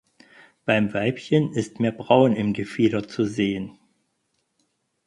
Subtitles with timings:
[0.65, 3.77] Beim Weibchen ist mehr Braun im Gefieder zu sehen.